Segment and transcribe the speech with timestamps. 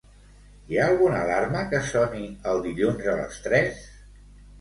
[0.69, 2.21] Hi ha alguna alarma que soni
[2.53, 3.85] el dilluns a les tres?